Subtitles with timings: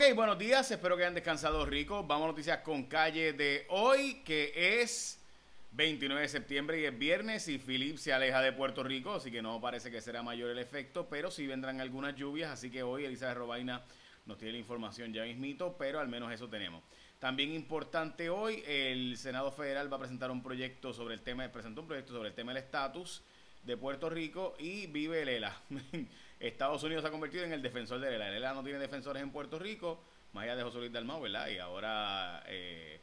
[0.00, 2.02] Ok, buenos días, espero que hayan descansado rico.
[2.04, 5.20] Vamos a noticias con calle de hoy, que es
[5.72, 9.42] 29 de septiembre y es viernes y Philip se aleja de Puerto Rico, así que
[9.42, 13.04] no parece que será mayor el efecto, pero sí vendrán algunas lluvias, así que hoy
[13.04, 13.82] Elizabeth Robaina
[14.24, 16.82] nos tiene la información ya mismito, pero al menos eso tenemos.
[17.18, 21.82] También importante hoy, el Senado Federal va a presentar un proyecto sobre el tema, presentó
[21.82, 23.22] un proyecto sobre el tema del estatus
[23.64, 25.54] de Puerto Rico y vive el ELA.
[26.40, 28.28] Estados Unidos se ha convertido en el defensor de ELA.
[28.28, 30.02] El ELA no tiene defensores en Puerto Rico,
[30.32, 31.48] más allá de José Luis Dalmau, ¿verdad?
[31.48, 33.00] Y ahora eh,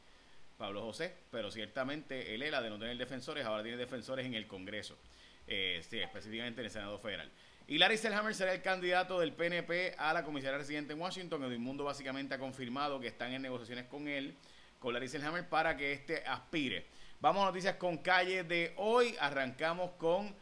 [0.57, 4.47] Pablo José, pero ciertamente el ELA de no tener defensores ahora tiene defensores en el
[4.47, 4.97] Congreso,
[5.45, 7.31] eh, sí, específicamente en el Senado Federal.
[7.67, 11.43] Y Larry Selhammer será el candidato del PNP a la comisaría residente en Washington.
[11.43, 14.35] El Mundo básicamente ha confirmado que están en negociaciones con él,
[14.79, 16.85] con Larry Selhammer, para que éste aspire.
[17.19, 19.15] Vamos a noticias con calle de hoy.
[19.19, 20.33] Arrancamos con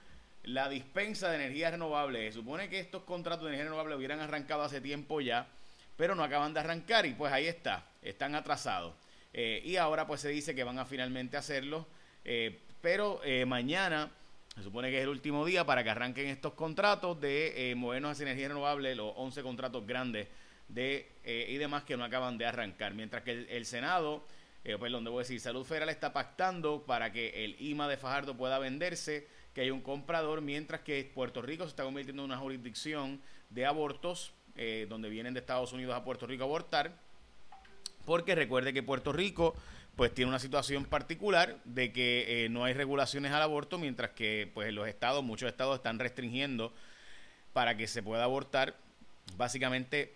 [0.45, 2.27] la dispensa de energía renovable.
[2.27, 5.47] Se supone que estos contratos de energía renovable hubieran arrancado hace tiempo ya,
[5.97, 8.93] pero no acaban de arrancar y pues ahí está, están atrasados.
[9.33, 11.87] Eh, y ahora pues se dice que van a finalmente hacerlo,
[12.23, 14.11] eh, pero eh, mañana
[14.55, 18.23] se supone que es el último día para que arranquen estos contratos de movernos hacia
[18.23, 20.27] energía renovable, los 11 contratos grandes
[20.69, 22.93] de y demás que no acaban de arrancar.
[22.93, 24.23] Mientras que el, el Senado,
[24.63, 29.27] perdón, debo decir, Salud Federal está pactando para que el IMA de Fajardo pueda venderse
[29.55, 33.65] que hay un comprador, mientras que Puerto Rico se está convirtiendo en una jurisdicción de
[33.65, 36.99] abortos, eh, donde vienen de Estados Unidos a Puerto Rico a abortar,
[38.05, 39.55] porque recuerde que Puerto Rico
[39.95, 44.51] pues tiene una situación particular de que eh, no hay regulaciones al aborto, mientras que
[44.53, 46.73] pues los estados, muchos estados están restringiendo
[47.53, 48.75] para que se pueda abortar,
[49.37, 50.13] básicamente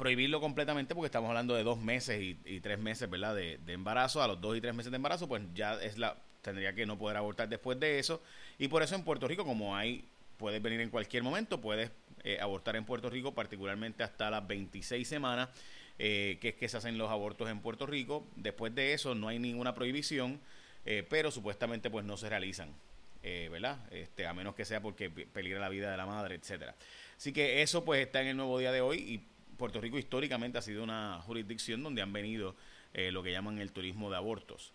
[0.00, 3.36] prohibirlo completamente porque estamos hablando de dos meses y, tres meses, ¿verdad?
[3.36, 6.74] De, embarazo, a los dos y tres meses de embarazo, pues ya es la tendría
[6.74, 8.22] que no poder abortar después de eso.
[8.58, 10.02] Y por eso en Puerto Rico, como hay,
[10.38, 11.90] puedes venir en cualquier momento, puedes
[12.24, 15.50] eh, abortar en Puerto Rico, particularmente hasta las 26 semanas,
[15.98, 18.26] eh, que es que se hacen los abortos en Puerto Rico.
[18.36, 20.40] Después de eso no hay ninguna prohibición,
[20.86, 22.70] eh, pero supuestamente pues no se realizan.
[23.22, 23.78] ¿verdad?
[23.90, 26.74] Este, a menos que sea porque peligra la vida de la madre, etcétera.
[27.18, 29.29] Así que eso pues está en el nuevo día de hoy y
[29.60, 32.56] Puerto Rico históricamente ha sido una jurisdicción donde han venido
[32.92, 34.72] lo que llaman el turismo de abortos.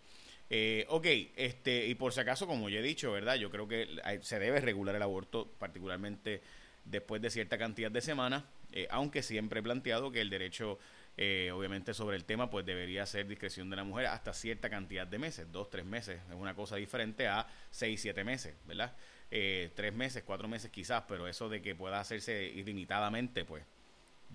[0.49, 3.35] Eh, ok, este, y por si acaso, como ya he dicho, ¿verdad?
[3.35, 6.41] Yo creo que se debe regular el aborto, particularmente
[6.85, 10.77] después de cierta cantidad de semanas, eh, aunque siempre he planteado que el derecho,
[11.17, 15.07] eh, obviamente, sobre el tema, pues debería ser discreción de la mujer hasta cierta cantidad
[15.07, 18.93] de meses, dos, tres meses, es una cosa diferente a seis, siete meses, ¿verdad?
[19.31, 23.63] Eh, tres meses, cuatro meses quizás, pero eso de que pueda hacerse ilimitadamente, pues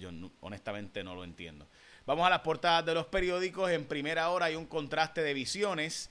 [0.00, 1.68] yo honestamente no lo entiendo.
[2.06, 3.70] Vamos a las portadas de los periódicos.
[3.70, 6.10] En primera hora hay un contraste de visiones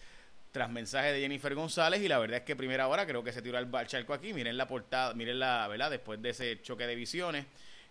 [0.52, 3.42] tras mensaje de Jennifer González y la verdad es que primera hora creo que se
[3.42, 4.34] tiró al charco aquí.
[4.34, 5.92] Miren la portada, miren la, ¿verdad?
[5.92, 7.46] Después de ese choque de visiones.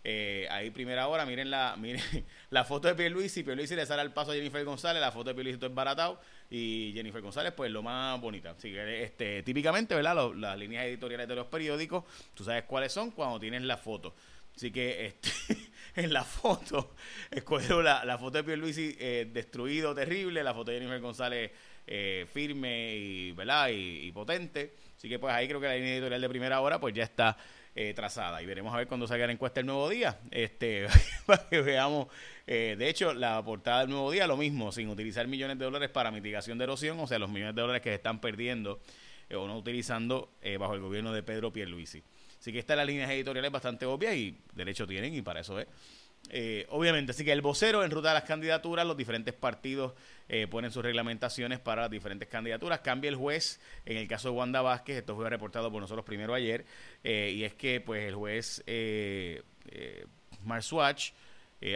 [0.05, 2.03] Eh, ahí primera hora, miren la, miren
[2.51, 5.35] la foto de Pierluisi, Pierluisi le sale al paso a Jennifer González, la foto de
[5.35, 8.53] Pierluisi es baratado y Jennifer González pues lo más bonita.
[8.53, 10.33] Así que este, típicamente, ¿verdad?
[10.35, 12.05] las líneas editoriales de los periódicos,
[12.35, 14.15] tú sabes cuáles son cuando tienes la foto.
[14.57, 15.31] Así que este,
[15.99, 16.95] en la foto
[17.31, 21.51] escogieron la, foto de Pierluisi eh, destruido, terrible, la foto de Jennifer González
[21.91, 23.71] eh, firme y, ¿verdad?
[23.73, 24.75] Y, potente.
[24.95, 27.37] Así que pues ahí creo que la línea editorial de primera hora pues ya está
[27.75, 28.43] eh, trazada.
[28.43, 30.19] Y veremos a ver cuando salga la encuesta el nuevo día.
[30.31, 30.87] Este,
[31.27, 32.09] para que veamos.
[32.47, 35.89] Eh, de hecho, la portada del nuevo día lo mismo, sin utilizar millones de dólares
[35.89, 38.81] para mitigación de erosión, o sea, los millones de dólares que se están perdiendo
[39.35, 42.03] o no utilizando bajo el gobierno de Pedro Pierluisi.
[42.39, 45.67] Así que esta las líneas editoriales bastante obvias y derecho tienen y para eso es.
[46.31, 49.95] Eh, obviamente, así que el vocero en ruta de las candidaturas, los diferentes partidos
[50.29, 52.81] eh, ponen sus reglamentaciones para las diferentes candidaturas.
[52.81, 56.35] Cambia el juez en el caso de Wanda Vázquez, esto fue reportado por nosotros primero
[56.35, 56.67] ayer,
[57.03, 59.43] eh, y es que pues el juez eh,
[60.45, 61.13] Marswatch,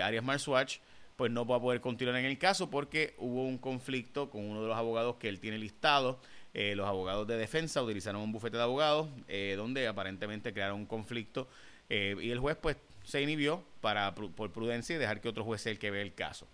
[0.02, 0.78] Arias Marswatch,
[1.16, 4.62] pues no va a poder continuar en el caso porque hubo un conflicto con uno
[4.62, 6.20] de los abogados que él tiene listado
[6.54, 10.86] eh, los abogados de defensa utilizaron un bufete de abogados eh, donde aparentemente crearon un
[10.86, 11.48] conflicto
[11.88, 15.62] eh, y el juez pues se inhibió para, por prudencia y dejar que otro juez
[15.62, 16.46] sea el que ve el caso.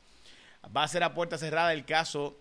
[0.75, 2.39] Va a ser a puerta cerrada el caso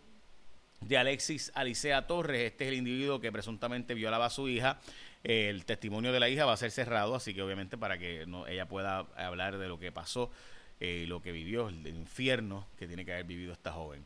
[0.81, 2.41] de Alexis Alicea Torres.
[2.41, 4.79] Este es el individuo que presuntamente violaba a su hija.
[5.23, 8.45] el testimonio de la hija va a ser cerrado, así que obviamente para que no,
[8.47, 10.31] ella pueda hablar de lo que pasó
[10.79, 14.05] y lo que vivió, el infierno que tiene que haber vivido esta joven.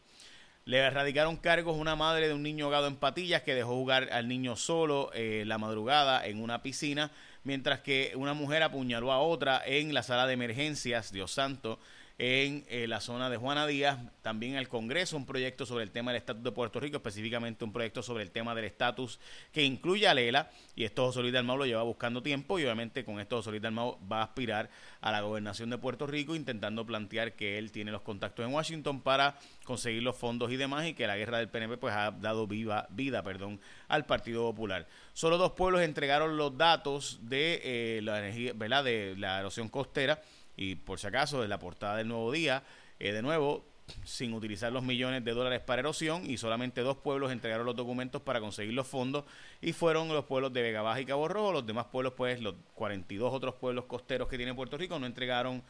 [0.72, 4.30] Le erradicaron cargos una madre de un niño ahogado en patillas que dejó jugar al
[4.30, 7.12] niño solo eh, la madrugada en una piscina,
[7.44, 11.78] mientras que una mujer apuñaló a otra en la sala de emergencias, Dios santo,
[12.24, 16.12] en eh, la zona de Juana Díaz, también el Congreso un proyecto sobre el tema
[16.12, 19.20] del estatus de Puerto Rico, específicamente un proyecto sobre el tema del estatus
[19.52, 23.04] que incluye a Lela, y esto José Luis Dalmau lo lleva buscando tiempo, y obviamente
[23.04, 24.70] con esto José Luis Dalmau va a aspirar
[25.02, 29.02] a la gobernación de Puerto Rico, intentando plantear que él tiene los contactos en Washington
[29.02, 32.46] para conseguir los fondos y demás, y que la guerra del PNP pues ha dado
[32.46, 34.88] viva, vida perdón, al Partido Popular.
[35.14, 38.84] Solo dos pueblos entregaron los datos de eh, la energía, ¿verdad?
[38.84, 40.22] de la erosión costera
[40.62, 42.64] y por si acaso, de la portada del nuevo día,
[43.00, 43.66] eh, de nuevo,
[44.06, 48.22] sin utilizar los millones de dólares para erosión y solamente dos pueblos entregaron los documentos
[48.22, 49.26] para conseguir los fondos
[49.60, 51.52] y fueron los pueblos de Vega Baja y Cabo Rojo.
[51.52, 55.64] Los demás pueblos, pues los 42 otros pueblos costeros que tiene Puerto Rico no entregaron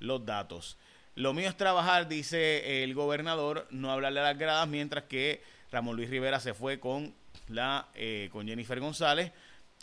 [0.00, 0.76] los datos.
[1.14, 5.40] Lo mío es trabajar, dice el gobernador, no hablarle a las gradas, mientras que
[5.70, 7.14] Ramón Luis Rivera se fue con
[7.46, 9.30] la eh, con Jennifer González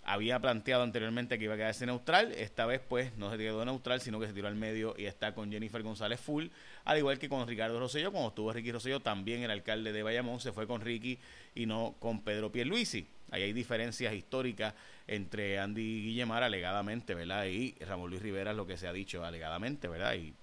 [0.10, 4.02] había planteado anteriormente que iba a quedarse neutral, esta vez pues no se quedó neutral,
[4.02, 6.48] sino que se tiró al medio y está con Jennifer González Full,
[6.86, 10.40] al igual que con Ricardo Rosselló, cuando estuvo Ricky Rosselló, también el alcalde de Bayamón
[10.40, 11.20] se fue con Ricky
[11.54, 13.06] y no con Pedro Pierluisi.
[13.30, 14.74] Ahí hay diferencias históricas
[15.06, 17.46] entre Andy Guillemar alegadamente, ¿verdad?
[17.46, 20.16] Y Ramón Luis Rivera es lo que se ha dicho alegadamente, ¿verdad?
[20.16, 20.34] Y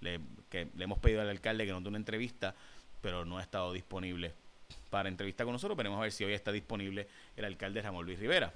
[0.00, 0.20] le,
[0.50, 2.54] le hemos pedido al alcalde que nos dé una entrevista,
[3.02, 4.32] pero no ha estado disponible
[4.88, 5.76] para entrevista con nosotros.
[5.76, 7.06] Veremos a ver si hoy está disponible
[7.36, 8.54] el alcalde Ramón Luis Rivera.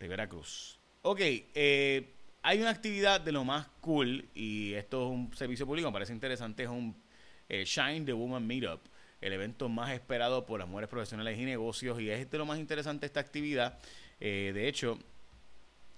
[0.00, 0.78] Rivera Cruz.
[1.02, 5.88] Ok, eh, hay una actividad de lo más cool y esto es un servicio público,
[5.88, 6.96] me parece interesante, es un
[7.48, 8.80] eh, Shine the Woman Meetup,
[9.20, 12.58] el evento más esperado por las mujeres profesionales y negocios y es de lo más
[12.58, 13.78] interesante esta actividad.
[14.18, 14.98] Eh, de hecho,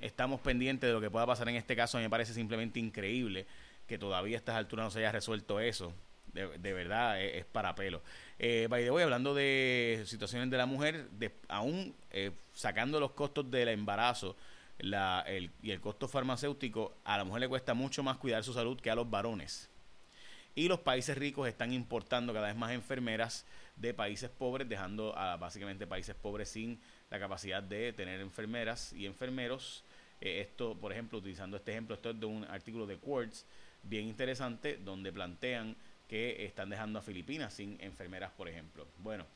[0.00, 1.96] estamos pendientes de lo que pueda pasar en este caso.
[1.96, 3.46] A mí me parece simplemente increíble
[3.86, 5.92] que todavía a estas alturas no se haya resuelto eso.
[6.32, 8.02] De, verdad, es, es para pelo.
[8.40, 13.12] Eh, by the way, hablando de situaciones de la mujer, de, aún eh, sacando los
[13.12, 14.36] costos del embarazo
[14.78, 18.52] la, el, y el costo farmacéutico, a la mujer le cuesta mucho más cuidar su
[18.52, 19.70] salud que a los varones.
[20.58, 23.44] Y los países ricos están importando cada vez más enfermeras
[23.76, 26.80] de países pobres, dejando a básicamente países pobres sin
[27.10, 29.84] la capacidad de tener enfermeras y enfermeros.
[30.18, 33.44] Eh, esto, por ejemplo, utilizando este ejemplo, esto es de un artículo de Quartz
[33.82, 35.76] bien interesante, donde plantean
[36.08, 38.86] que están dejando a Filipinas sin enfermeras, por ejemplo.
[39.00, 39.26] Bueno,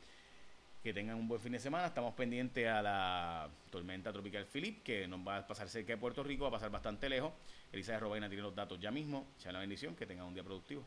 [0.83, 1.89] que tengan un buen fin de semana.
[1.89, 6.23] Estamos pendientes a la tormenta tropical Philip, que nos va a pasar cerca de Puerto
[6.23, 7.31] Rico, va a pasar bastante lejos.
[7.71, 9.27] Elisa de Robaina tiene los datos ya mismo.
[9.37, 10.83] Sea la bendición, que tengan un día productivo.